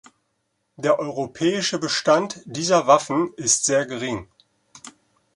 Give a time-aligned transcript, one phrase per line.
[0.77, 4.27] Der europäische Bestand dieser Waffen ist sehr gering.